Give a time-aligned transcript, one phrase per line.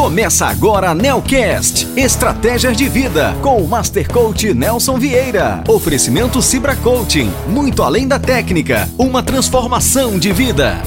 [0.00, 5.62] Começa agora a Nelcast, Estratégias de Vida, com o Master Coach Nelson Vieira.
[5.68, 10.82] Oferecimento Cibra Coaching, muito além da técnica, uma transformação de vida.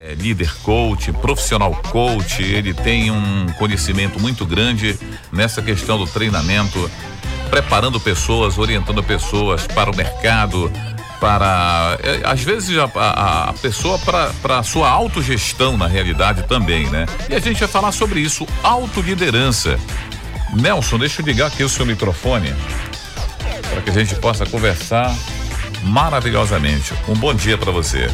[0.00, 4.96] É líder coach, profissional coach, ele tem um conhecimento muito grande
[5.32, 6.88] nessa questão do treinamento,
[7.50, 10.70] preparando pessoas, orientando pessoas para o mercado,
[11.20, 16.88] para é, às vezes a, a, a pessoa para a sua autogestão na realidade também,
[16.90, 17.06] né?
[17.28, 19.78] E a gente vai falar sobre isso, autoliderança.
[20.54, 22.54] Nelson, deixa eu ligar aqui o seu microfone
[23.70, 25.14] para que a gente possa conversar
[25.82, 26.94] maravilhosamente.
[27.08, 28.08] Um bom dia para você.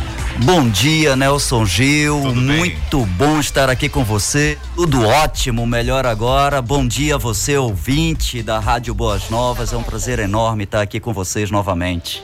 [0.44, 2.18] Bom dia, Nelson Gil.
[2.34, 4.58] Muito bom estar aqui com você.
[4.74, 6.60] Tudo ótimo, melhor agora.
[6.62, 9.72] Bom dia a você, ouvinte da Rádio Boas Novas.
[9.72, 12.22] É um prazer enorme estar aqui com vocês novamente.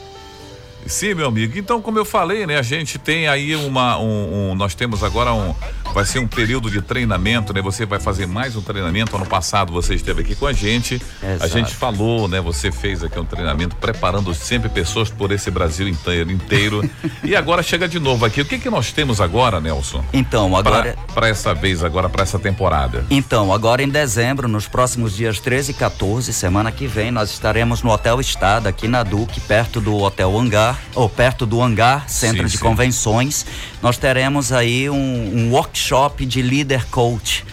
[0.89, 1.59] Sim, meu amigo.
[1.59, 5.33] Então, como eu falei, né, a gente tem aí uma, um, um, nós temos agora
[5.33, 5.55] um,
[5.95, 7.61] vai ser um período de treinamento, né?
[7.63, 9.17] Você vai fazer mais um treinamento.
[9.17, 11.45] Ano passado você esteve aqui com a gente, Exato.
[11.45, 12.41] a gente falou, né?
[12.41, 16.91] Você fez aqui um treinamento preparando sempre pessoas por esse Brasil inteiro, inteiro.
[17.25, 18.41] e agora chega de novo aqui.
[18.41, 20.05] O que que nós temos agora, Nelson?
[20.13, 23.05] Então, agora para essa vez agora para essa temporada.
[23.11, 27.83] Então, agora em dezembro, nos próximos dias 13 e 14, semana que vem, nós estaremos
[27.83, 32.43] no Hotel Estado aqui na Duque, perto do Hotel Hangar ou perto do hangar, centro
[32.43, 32.65] sim, de sim.
[32.65, 33.47] convenções,
[33.83, 35.78] nós teremos aí um, um workshop
[36.27, 37.45] de líder coach.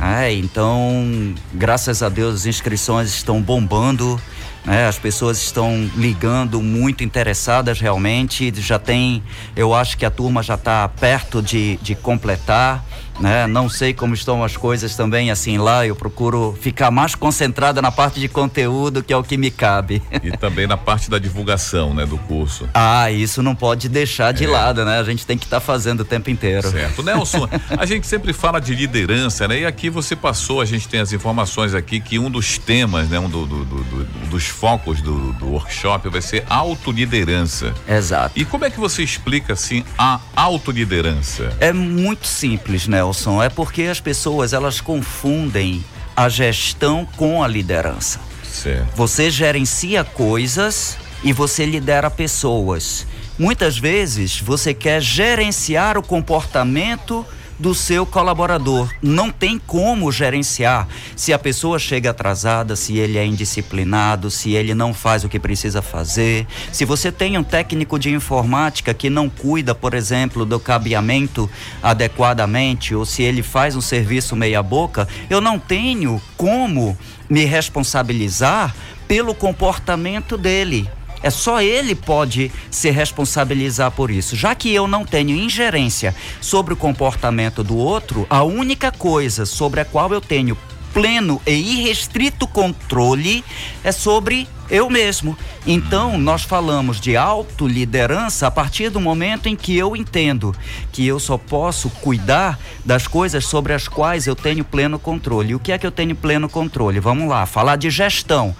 [0.00, 4.20] É, então, graças a Deus, as inscrições estão bombando.
[4.64, 4.86] Né?
[4.86, 8.52] As pessoas estão ligando muito interessadas realmente.
[8.60, 9.22] Já tem,
[9.56, 12.84] eu acho que a turma já está perto de, de completar
[13.20, 13.46] né?
[13.46, 17.90] Não sei como estão as coisas também assim lá, eu procuro ficar mais concentrada na
[17.90, 20.02] parte de conteúdo, que é o que me cabe.
[20.20, 22.68] E também na parte da divulgação, né, do curso.
[22.74, 24.48] Ah, isso não pode deixar de é.
[24.48, 24.98] lado, né?
[24.98, 26.70] A gente tem que estar tá fazendo o tempo inteiro.
[26.70, 27.02] Certo.
[27.02, 29.60] Nelson, a gente sempre fala de liderança, né?
[29.60, 33.18] E aqui você passou, a gente tem as informações aqui que um dos temas, né,
[33.18, 37.72] um do, do, do, dos focos do, do workshop vai ser autoliderança.
[37.88, 38.38] Exato.
[38.38, 41.56] E como é que você explica assim a autoliderança?
[41.60, 43.02] É muito simples, né?
[43.08, 45.82] Nelson, é porque as pessoas elas confundem
[46.14, 48.20] a gestão com a liderança.
[48.44, 48.94] Certo.
[48.94, 53.06] Você gerencia coisas e você lidera pessoas.
[53.38, 57.24] Muitas vezes você quer gerenciar o comportamento
[57.58, 58.88] do seu colaborador.
[59.02, 60.86] Não tem como gerenciar
[61.16, 65.38] se a pessoa chega atrasada, se ele é indisciplinado, se ele não faz o que
[65.38, 66.46] precisa fazer.
[66.72, 71.50] Se você tem um técnico de informática que não cuida, por exemplo, do cabeamento
[71.82, 76.96] adequadamente, ou se ele faz um serviço meia-boca, eu não tenho como
[77.28, 78.74] me responsabilizar
[79.06, 80.88] pelo comportamento dele.
[81.22, 84.36] É só ele pode se responsabilizar por isso.
[84.36, 89.80] Já que eu não tenho ingerência sobre o comportamento do outro, a única coisa sobre
[89.80, 90.56] a qual eu tenho
[90.92, 93.44] pleno e irrestrito controle
[93.84, 95.36] é sobre eu mesmo.
[95.66, 100.54] Então, nós falamos de autoliderança a partir do momento em que eu entendo
[100.92, 105.54] que eu só posso cuidar das coisas sobre as quais eu tenho pleno controle.
[105.54, 107.00] O que é que eu tenho pleno controle?
[107.00, 108.54] Vamos lá, falar de gestão.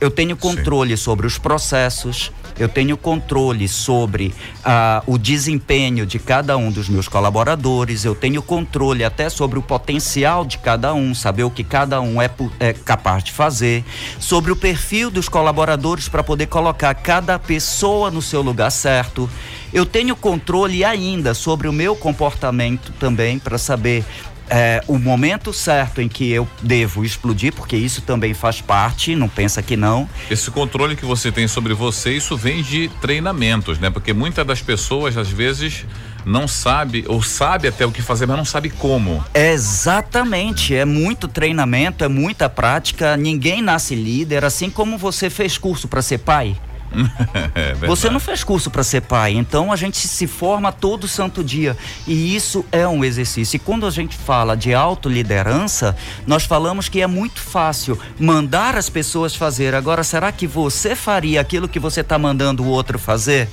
[0.00, 1.02] Eu tenho controle Sim.
[1.02, 4.34] sobre os processos, eu tenho controle sobre
[4.64, 9.62] ah, o desempenho de cada um dos meus colaboradores, eu tenho controle até sobre o
[9.62, 13.84] potencial de cada um, saber o que cada um é, é capaz de fazer,
[14.18, 19.28] sobre o perfil dos colaboradores para poder colocar cada pessoa no seu lugar certo.
[19.72, 24.04] Eu tenho controle ainda sobre o meu comportamento também para saber
[24.48, 29.28] é, o momento certo em que eu devo explodir, porque isso também faz parte, não
[29.28, 30.08] pensa que não.
[30.30, 33.90] Esse controle que você tem sobre você, isso vem de treinamentos, né?
[33.90, 35.84] Porque muitas das pessoas, às vezes,
[36.24, 39.24] não sabe ou sabe até o que fazer, mas não sabe como.
[39.34, 43.16] Exatamente, é muito treinamento, é muita prática.
[43.16, 46.56] Ninguém nasce líder, assim como você fez curso para ser pai.
[47.54, 51.42] É Você não fez curso para ser pai, então a gente se forma todo santo
[51.42, 53.56] dia e isso é um exercício.
[53.56, 55.96] E quando a gente fala de autoliderança,
[56.26, 59.74] nós falamos que é muito fácil mandar as pessoas fazer.
[59.74, 63.48] Agora, será que você faria aquilo que você está mandando o outro fazer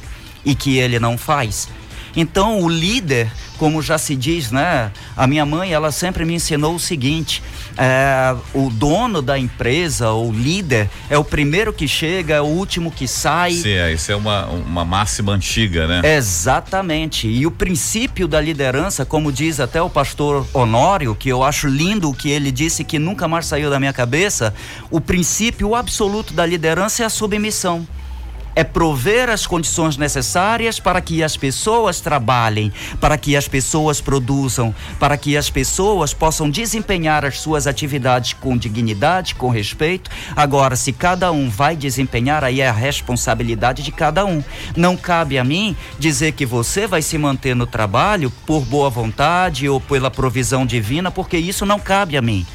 [0.46, 1.68] e que ele não faz?
[2.16, 4.92] Então, o líder, como já se diz, né?
[5.16, 7.42] A minha mãe, ela sempre me ensinou o seguinte:
[7.78, 12.92] é, o dono da empresa, o líder, é o primeiro que chega, é o último
[12.92, 13.54] que sai.
[13.54, 16.02] Sim, é, isso é uma, uma máxima antiga, né?
[16.16, 17.28] Exatamente.
[17.28, 22.10] E o princípio da liderança, como diz até o pastor Honório, que eu acho lindo
[22.10, 24.54] o que ele disse que nunca mais saiu da minha cabeça,
[24.90, 27.88] o princípio absoluto da liderança é a submissão.
[28.56, 34.74] É prover as condições necessárias para que as pessoas trabalhem, para que as pessoas produzam,
[35.00, 40.10] para que as pessoas possam desempenhar as suas atividades com dignidade, com respeito.
[40.36, 44.44] Agora, se cada um vai desempenhar, aí é a responsabilidade de cada um.
[44.76, 49.68] Não cabe a mim dizer que você vai se manter no trabalho por boa vontade
[49.68, 52.46] ou pela provisão divina, porque isso não cabe a mim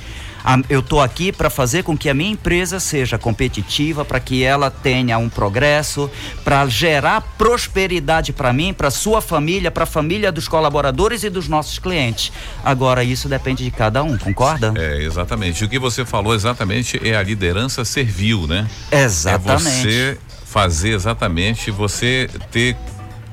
[0.68, 4.70] eu estou aqui para fazer com que a minha empresa seja competitiva, para que ela
[4.70, 6.10] tenha um progresso,
[6.44, 11.48] para gerar prosperidade para mim, para sua família, para a família dos colaboradores e dos
[11.48, 12.32] nossos clientes.
[12.64, 14.72] Agora, isso depende de cada um, concorda?
[14.76, 15.64] É, exatamente.
[15.64, 18.68] O que você falou exatamente é a liderança servil, né?
[18.92, 19.88] Exatamente.
[19.88, 22.76] É você fazer exatamente, você ter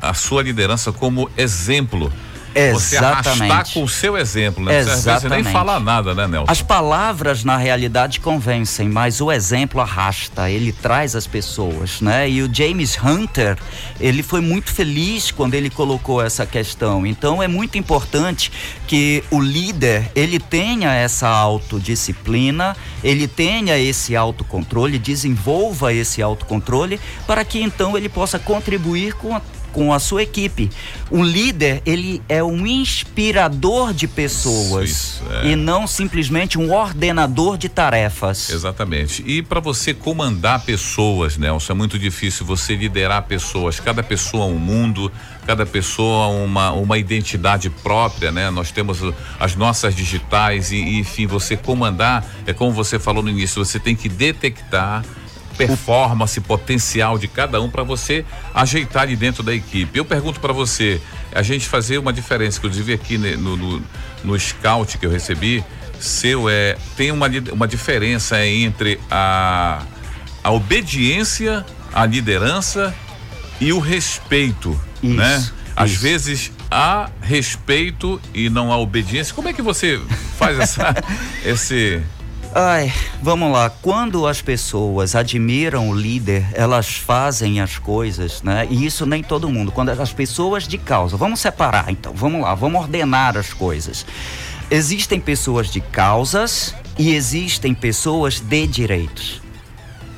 [0.02, 2.12] a sua liderança como exemplo
[2.74, 4.80] você arrastar com o seu exemplo, né?
[4.80, 5.22] Exatamente.
[5.22, 6.52] Você nem falar nada, né, Nelson?
[6.52, 12.30] As palavras, na realidade, convencem, mas o exemplo arrasta, ele traz as pessoas, né?
[12.30, 13.58] E o James Hunter,
[14.00, 17.06] ele foi muito feliz quando ele colocou essa questão.
[17.06, 18.52] Então, é muito importante
[18.88, 27.44] que o líder, ele tenha essa autodisciplina, ele tenha esse autocontrole, desenvolva esse autocontrole, para
[27.44, 29.42] que então ele possa contribuir com a
[29.74, 30.70] com a sua equipe.
[31.12, 35.52] Um líder, ele é um inspirador de pessoas isso, isso, é.
[35.52, 38.50] e não simplesmente um ordenador de tarefas.
[38.50, 39.24] Exatamente.
[39.26, 43.80] E para você comandar pessoas, Nelson, é muito difícil você liderar pessoas.
[43.80, 45.12] Cada pessoa um mundo,
[45.46, 48.50] cada pessoa uma, uma identidade própria, né?
[48.50, 49.00] Nós temos
[49.40, 53.80] as nossas digitais e, e enfim, você comandar, é como você falou no início, você
[53.80, 55.04] tem que detectar
[55.58, 59.98] performance, potencial de cada um para você ajeitar ali dentro da equipe.
[59.98, 61.02] Eu pergunto para você,
[61.34, 63.84] a gente fazer uma diferença, inclusive aqui no, no,
[64.24, 65.64] no scout que eu recebi,
[66.00, 69.84] seu é tem uma, uma diferença entre a,
[70.44, 72.94] a obediência, a liderança
[73.60, 75.48] e o respeito, isso, né?
[75.76, 76.02] Às isso.
[76.02, 79.34] vezes há respeito e não há obediência.
[79.34, 80.00] Como é que você
[80.38, 80.94] faz essa
[81.46, 82.02] esse
[82.56, 83.72] Ai, vamos lá.
[83.72, 88.68] Quando as pessoas admiram o líder, elas fazem as coisas, né?
[88.70, 89.72] E isso nem todo mundo.
[89.72, 94.06] Quando as pessoas de causa, vamos separar então, vamos lá, vamos ordenar as coisas.
[94.70, 99.42] Existem pessoas de causas e existem pessoas de direitos.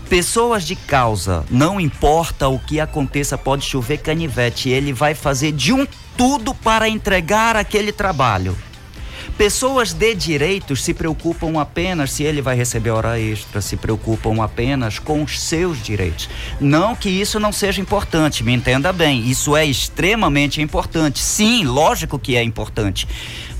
[0.10, 5.72] Pessoas de causa, não importa o que aconteça, pode chover canivete, ele vai fazer de
[5.72, 8.58] um tudo para entregar aquele trabalho.
[9.38, 14.98] Pessoas de direitos se preocupam apenas se ele vai receber hora extra, se preocupam apenas
[14.98, 16.30] com os seus direitos.
[16.60, 21.20] Não que isso não seja importante, me entenda bem, isso é extremamente importante.
[21.20, 23.06] Sim, lógico que é importante.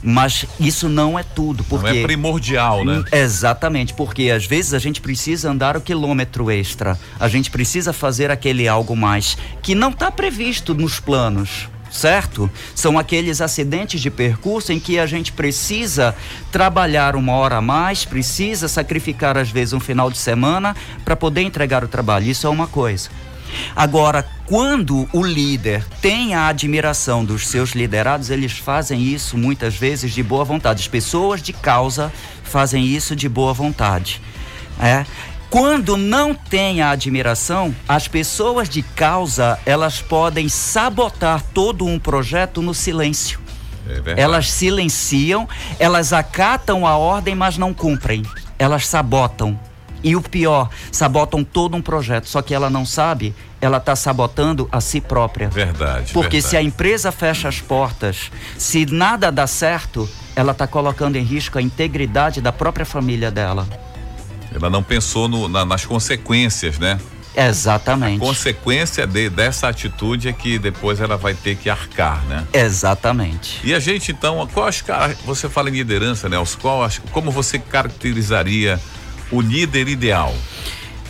[0.02, 3.04] Mas isso não é tudo, porque não é primordial, né?
[3.12, 8.32] Exatamente, porque às vezes a gente precisa andar o quilômetro extra, a gente precisa fazer
[8.32, 12.50] aquele algo mais que não está previsto nos planos certo?
[12.76, 16.16] São aqueles acidentes de percurso em que a gente precisa
[16.52, 21.42] trabalhar uma hora a mais, precisa sacrificar às vezes um final de semana para poder
[21.42, 22.28] entregar o trabalho.
[22.28, 23.10] Isso é uma coisa.
[23.76, 30.12] Agora, quando o líder tem a admiração dos seus liderados, eles fazem isso muitas vezes
[30.12, 30.82] de boa vontade.
[30.82, 32.12] As pessoas de causa
[32.44, 34.22] fazem isso de boa vontade.
[34.80, 35.06] É?
[35.50, 42.62] Quando não tem a admiração, as pessoas de causa, elas podem sabotar todo um projeto
[42.62, 43.40] no silêncio.
[43.88, 45.48] É elas silenciam,
[45.80, 48.24] elas acatam a ordem, mas não cumprem.
[48.58, 49.60] Elas sabotam.
[50.04, 54.70] E o pior, sabotam todo um projeto, só que ela não sabe, ela está sabotando
[54.72, 55.50] a si própria.
[55.50, 56.14] Verdade.
[56.14, 56.50] Porque verdade.
[56.50, 61.58] se a empresa fecha as portas, se nada dá certo, ela está colocando em risco
[61.58, 63.68] a integridade da própria família dela.
[64.56, 67.00] Ela não pensou no, na, nas consequências, né?
[67.36, 68.18] Exatamente.
[68.18, 72.46] A consequência de, dessa atitude é que depois ela vai ter que arcar, né?
[72.54, 73.60] Exatamente.
[73.64, 74.84] E a gente então, qual as
[75.26, 78.80] você fala em liderança, Nelson, qual como você caracterizaria
[79.32, 80.34] o líder ideal?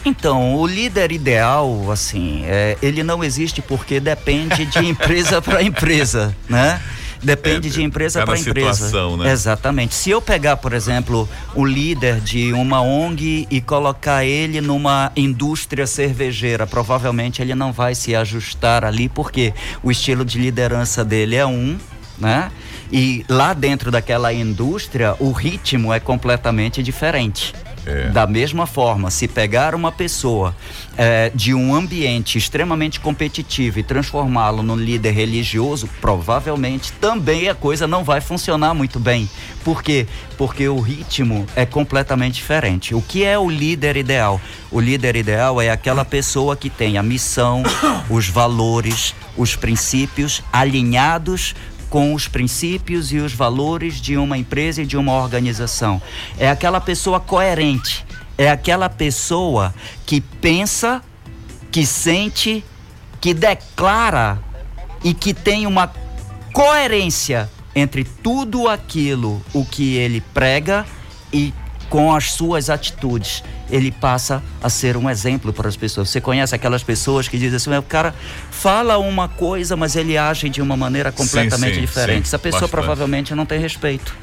[0.04, 6.36] Então, o líder ideal, assim, é, ele não existe porque depende de empresa para empresa,
[6.48, 6.80] né?
[7.25, 9.17] Depende é, de empresa para empresa.
[9.17, 9.32] Né?
[9.32, 9.96] Exatamente.
[9.96, 15.88] Se eu pegar, por exemplo, o líder de uma ONG e colocar ele numa indústria
[15.88, 21.46] cervejeira, provavelmente ele não vai se ajustar ali, porque o estilo de liderança dele é
[21.46, 21.77] um,
[22.17, 22.51] né?
[22.91, 27.53] E lá dentro daquela indústria, o ritmo é completamente diferente.
[27.86, 28.10] É.
[28.10, 30.56] Da mesma forma, se pegar uma pessoa
[30.98, 37.86] é, de um ambiente extremamente competitivo e transformá-lo num líder religioso, provavelmente também a coisa
[37.86, 39.30] não vai funcionar muito bem.
[39.63, 40.08] Por quê?
[40.38, 42.96] Porque o ritmo é completamente diferente.
[42.96, 44.42] O que é o líder ideal?
[44.72, 47.63] O líder ideal é aquela pessoa que tem a missão,
[48.10, 51.56] os valores, os princípios alinhados
[51.89, 56.01] com os princípios e os valores de uma empresa e de uma organização.
[56.38, 58.06] É aquela pessoa coerente,
[58.38, 59.74] é aquela pessoa
[60.06, 61.01] que pensa,
[61.72, 62.63] que sente,
[63.22, 64.39] que declara
[65.04, 65.92] e que tem uma
[66.54, 70.86] coerência entre tudo aquilo o que ele prega
[71.32, 71.54] e
[71.89, 76.10] com as suas atitudes ele passa a ser um exemplo para as pessoas.
[76.10, 78.13] Você conhece aquelas pessoas que dizem assim, o cara
[78.51, 82.27] fala uma coisa, mas ele age de uma maneira completamente sim, sim, diferente.
[82.27, 82.72] Sim, Essa pessoa bastante.
[82.72, 84.15] provavelmente não tem respeito.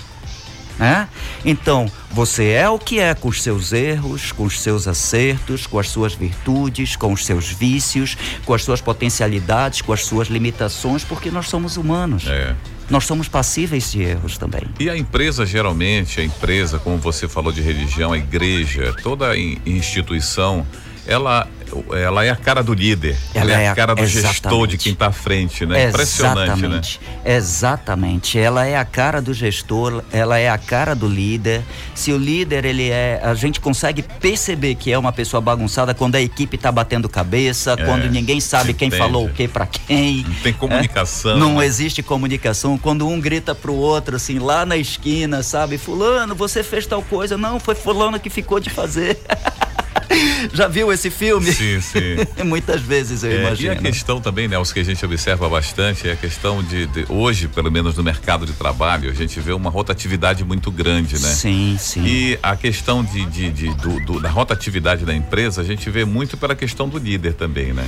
[0.79, 1.07] Né?
[1.45, 5.79] Então, você é o que é com os seus erros, com os seus acertos, com
[5.79, 11.05] as suas virtudes, com os seus vícios, com as suas potencialidades, com as suas limitações,
[11.05, 12.27] porque nós somos humanos.
[12.27, 12.55] É
[12.93, 14.61] nós somos passíveis de erros também.
[14.79, 20.67] E a empresa, geralmente, a empresa, como você falou de religião, a igreja, toda instituição,
[21.07, 21.49] ela
[21.93, 24.33] ela é a cara do líder, ela, ela é, é a cara do exatamente.
[24.33, 25.89] gestor, de quem está à frente, né?
[25.89, 26.81] Impressionante, né?
[27.25, 28.39] Exatamente.
[28.39, 31.63] Ela é a cara do gestor, ela é a cara do líder.
[31.95, 33.21] Se o líder, ele é.
[33.23, 37.75] A gente consegue perceber que é uma pessoa bagunçada quando a equipe está batendo cabeça,
[37.79, 39.03] é, quando ninguém sabe quem entende.
[39.03, 40.25] falou o que para quem.
[40.25, 41.33] Não tem comunicação.
[41.33, 41.37] É?
[41.37, 41.67] Não né?
[41.67, 42.77] existe comunicação.
[42.77, 45.79] Quando um grita pro outro, assim, lá na esquina, sabe?
[45.79, 47.37] Fulano, você fez tal coisa.
[47.37, 49.19] Não, foi Fulano que ficou de fazer.
[50.53, 51.53] Já viu esse filme?
[51.53, 52.17] Sim, sim.
[52.45, 53.75] Muitas vezes eu é, imagino.
[53.75, 56.87] E a questão também, né, os que a gente observa bastante, é a questão de,
[56.87, 61.15] de, hoje, pelo menos no mercado de trabalho, a gente vê uma rotatividade muito grande,
[61.15, 61.29] né?
[61.29, 62.05] Sim, sim.
[62.05, 66.05] E a questão de, de, de do, do, da rotatividade da empresa, a gente vê
[66.05, 67.87] muito pela questão do líder também, né?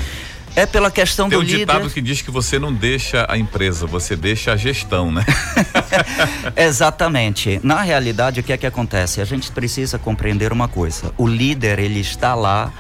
[0.57, 1.67] É pela questão Tem do um líder.
[1.67, 5.11] Tem um ditado que diz que você não deixa a empresa, você deixa a gestão,
[5.11, 5.25] né?
[6.57, 7.61] Exatamente.
[7.63, 9.21] Na realidade, o que é que acontece?
[9.21, 11.13] A gente precisa compreender uma coisa.
[11.19, 12.73] O líder, ele está lá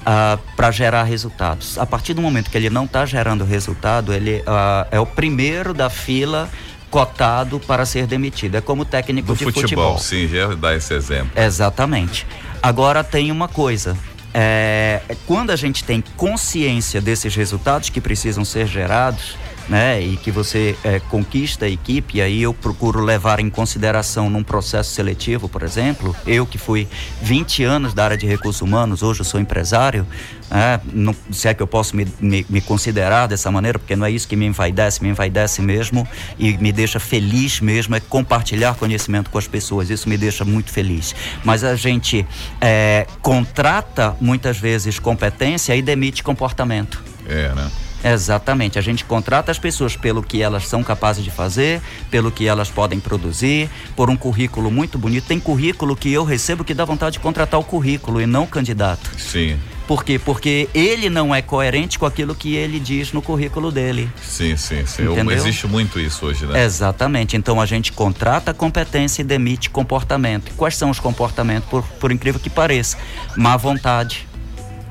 [0.00, 1.78] uh, ah, para gerar resultados.
[1.78, 5.72] A partir do momento que ele não está gerando resultado, ele uh, é o primeiro
[5.72, 6.50] da fila
[6.90, 8.56] cotado para ser demitido.
[8.56, 9.96] É como técnico do de futebol.
[9.96, 9.98] futebol.
[9.98, 11.30] Sim, já dá esse exemplo.
[11.36, 12.26] Exatamente.
[12.60, 13.96] Agora tem uma coisa.
[14.32, 19.36] É, quando a gente tem consciência desses resultados que precisam ser gerados,
[19.70, 24.28] né, e que você é, conquista a equipe, e aí eu procuro levar em consideração
[24.28, 26.88] num processo seletivo, por exemplo, eu que fui
[27.22, 30.04] 20 anos da área de recursos humanos, hoje eu sou empresário,
[30.50, 34.04] né, não, se é que eu posso me, me, me, considerar dessa maneira, porque não
[34.04, 38.74] é isso que me envaidece, me envaidece mesmo e me deixa feliz mesmo, é compartilhar
[38.74, 41.14] conhecimento com as pessoas, isso me deixa muito feliz.
[41.44, 42.26] Mas a gente
[42.60, 47.00] é, contrata muitas vezes competência e demite comportamento.
[47.28, 47.70] É, né?
[48.02, 48.78] Exatamente.
[48.78, 51.80] A gente contrata as pessoas pelo que elas são capazes de fazer,
[52.10, 55.26] pelo que elas podem produzir, por um currículo muito bonito.
[55.26, 58.46] Tem currículo que eu recebo que dá vontade de contratar o currículo e não o
[58.46, 59.10] candidato.
[59.18, 59.58] Sim.
[59.86, 60.20] Por quê?
[60.20, 64.08] Porque ele não é coerente com aquilo que ele diz no currículo dele.
[64.22, 65.02] Sim, sim, sim.
[65.02, 65.36] Entendeu?
[65.36, 66.62] Existe muito isso hoje, né?
[66.64, 67.36] Exatamente.
[67.36, 70.52] Então a gente contrata competência e demite comportamento.
[70.56, 71.68] Quais são os comportamentos?
[71.68, 72.96] Por, por incrível que pareça,
[73.36, 74.28] má vontade,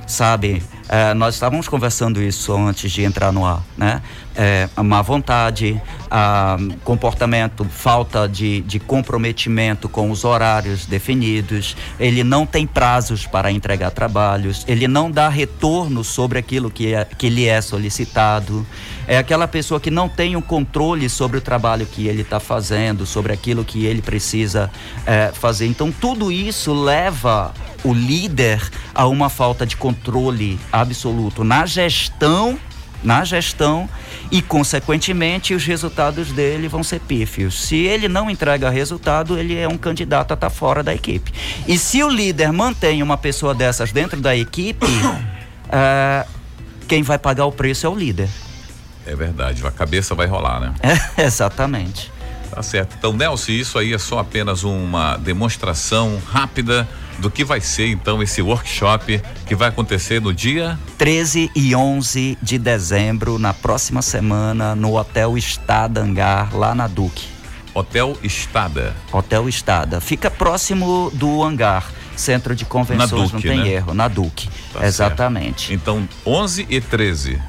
[0.05, 0.61] sabe?
[0.91, 4.01] É, nós estávamos conversando isso antes de entrar no ar, né?
[4.35, 5.79] É, má vontade,
[6.09, 13.51] a, comportamento, falta de, de comprometimento com os horários definidos, ele não tem prazos para
[13.51, 18.65] entregar trabalhos, ele não dá retorno sobre aquilo que, é, que lhe é solicitado.
[19.07, 23.05] É aquela pessoa que não tem um controle sobre o trabalho que ele está fazendo,
[23.05, 24.71] sobre aquilo que ele precisa
[25.05, 25.67] é, fazer.
[25.67, 27.53] Então, tudo isso leva
[27.83, 28.61] o líder
[28.93, 32.59] a uma falta de controle absoluto na gestão,
[33.03, 33.89] na gestão
[34.31, 37.61] e consequentemente os resultados dele vão ser pífios.
[37.61, 41.31] Se ele não entrega resultado, ele é um candidato a estar tá fora da equipe.
[41.67, 44.85] E se o líder mantém uma pessoa dessas dentro da equipe,
[45.69, 46.25] é,
[46.87, 48.29] quem vai pagar o preço é o líder.
[49.05, 50.73] É verdade, a cabeça vai rolar, né?
[51.17, 52.11] É, exatamente.
[52.49, 52.95] Tá certo.
[52.97, 56.87] Então, Nelson, isso aí é só apenas uma demonstração rápida
[57.19, 62.37] do que vai ser então esse workshop que vai acontecer no dia 13 e 11
[62.41, 67.27] de dezembro, na próxima semana, no Hotel Estada Hangar, lá na Duque.
[67.73, 68.95] Hotel Estada.
[69.11, 70.01] Hotel Estada.
[70.01, 71.91] Fica próximo do hangar.
[72.15, 73.69] Centro de convenções, Duque, não tem né?
[73.69, 74.49] erro, na Duque.
[74.73, 75.67] Tá Exatamente.
[75.67, 75.73] Certo.
[75.73, 77.41] Então, 11 e 13.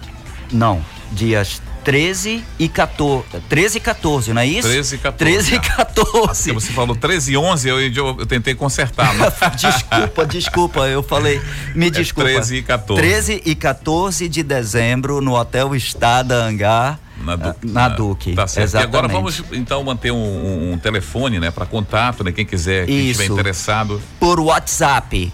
[0.53, 3.27] Não, dias 13 e 14.
[3.49, 4.69] 13 e 14, não é isso?
[4.69, 5.33] 13 e 14.
[5.33, 6.53] 13 e 14.
[6.53, 9.13] Você falou 13 e 11, eu, eu, eu tentei consertar.
[9.59, 11.43] Desculpa, desculpa, eu falei.
[11.75, 12.31] Me é desculpa.
[12.31, 13.03] 13 e 14.
[13.03, 17.01] 13 e 14 de dezembro no Hotel Estada Hangar.
[17.25, 18.35] Na, du na, na Duque.
[18.35, 18.67] Tá certo.
[18.67, 18.95] Exatamente.
[18.95, 22.87] E agora vamos então manter um, um, um telefone, né, para contato, né, quem quiser,
[22.87, 24.01] quem estiver interessado.
[24.21, 25.33] Por WhatsApp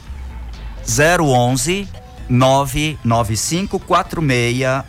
[0.88, 1.86] 011
[2.30, 4.86] 99546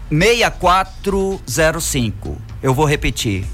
[0.09, 2.41] 6405.
[2.61, 3.45] Eu vou repetir.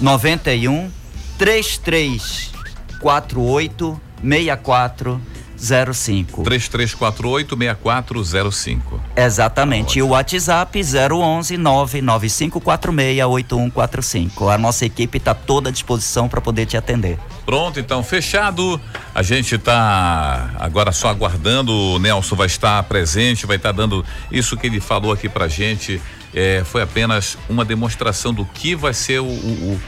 [0.00, 0.90] 91
[1.38, 5.39] 3348 6405.
[5.60, 9.00] 3348 6405.
[9.14, 9.98] Exatamente.
[9.98, 14.48] E o WhatsApp 011 99546 8145.
[14.48, 17.18] A nossa equipe está toda à disposição para poder te atender.
[17.44, 18.80] Pronto, então fechado.
[19.14, 21.72] A gente está agora só aguardando.
[21.72, 26.00] O Nelson vai estar presente, vai estar dando isso que ele falou aqui pra gente.
[26.32, 29.80] É, foi apenas uma demonstração do que vai ser o, o, o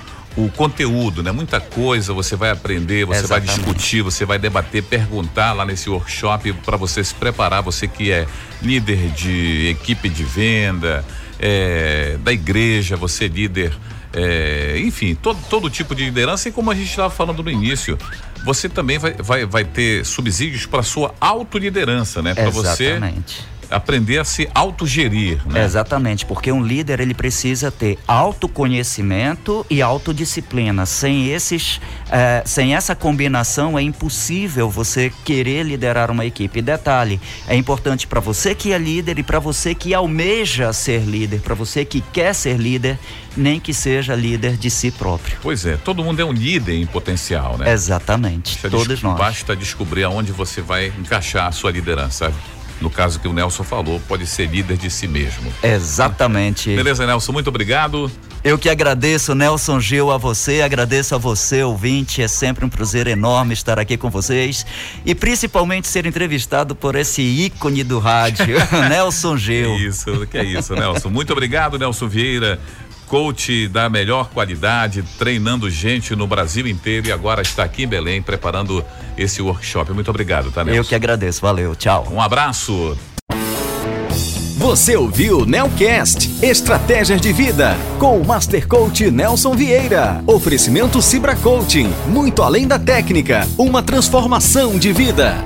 [0.49, 1.31] conteúdo, né?
[1.31, 3.47] Muita coisa você vai aprender, você Exatamente.
[3.47, 7.63] vai discutir, você vai debater, perguntar lá nesse workshop para você se preparar.
[7.63, 8.27] Você que é
[8.63, 11.05] líder de equipe de venda,
[11.39, 13.73] é, da igreja, você é líder
[14.15, 17.99] é, enfim, todo, todo tipo de liderança e como a gente estava falando no início,
[18.45, 22.35] você também vai, vai, vai ter subsídios para sua autoliderança, né?
[22.35, 23.01] Para você
[23.73, 25.65] aprender a se autogerir, né?
[25.65, 30.87] Exatamente, porque um líder ele precisa ter autoconhecimento e autodisciplina.
[30.87, 36.63] Sem esses, eh, sem essa combinação é impossível você querer liderar uma equipe.
[36.63, 41.41] detalhe, é importante para você que é líder e para você que almeja ser líder,
[41.41, 42.99] para você que quer ser líder,
[43.37, 45.37] nem que seja líder de si próprio.
[45.43, 47.73] Pois é, todo mundo é um líder em potencial, né?
[47.73, 49.19] Exatamente, todos nós.
[49.19, 52.33] Basta descobrir aonde você vai encaixar a sua liderança
[52.83, 55.53] no caso que o Nelson falou, pode ser líder de si mesmo.
[55.63, 56.75] Exatamente.
[56.75, 58.11] Beleza, Nelson, muito obrigado.
[58.45, 62.21] Eu que agradeço, Nelson Gil, a você, agradeço a você, ouvinte.
[62.21, 64.67] É sempre um prazer enorme estar aqui com vocês
[65.07, 68.57] e principalmente ser entrevistado por esse ícone do rádio,
[68.91, 69.77] Nelson Gil.
[69.77, 71.09] Isso, que é isso, Nelson.
[71.09, 72.59] Muito obrigado, Nelson Vieira
[73.13, 78.23] coach da melhor qualidade, treinando gente no Brasil inteiro e agora está aqui em Belém
[78.23, 78.83] preparando
[79.19, 79.93] esse workshop.
[79.93, 80.81] Muito obrigado, tá, Nelson?
[80.81, 82.09] Eu que agradeço, valeu, tchau.
[82.11, 82.97] Um abraço.
[84.57, 90.25] Você ouviu Nelcast Estratégias de Vida com o Master Coach Nelson Vieira.
[90.27, 95.45] Oferecimento Cibra Coaching, muito além da técnica, uma transformação de vida.